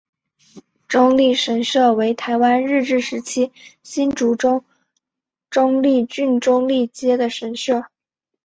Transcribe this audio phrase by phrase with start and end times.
[0.87, 3.51] 中坜神社为台湾日治时期
[3.83, 4.63] 新竹州
[5.51, 7.83] 中坜郡中坜街的神社。